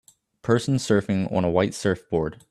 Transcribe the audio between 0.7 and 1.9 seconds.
surfing on a white